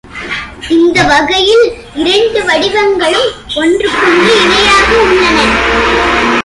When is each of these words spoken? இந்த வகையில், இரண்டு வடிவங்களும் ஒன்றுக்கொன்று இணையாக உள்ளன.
இந்த 0.69 1.03
வகையில், 1.03 1.65
இரண்டு 1.95 2.39
வடிவங்களும் 2.47 3.29
ஒன்றுக்கொன்று 3.55 4.33
இணையாக 4.43 4.89
உள்ளன. 5.03 5.39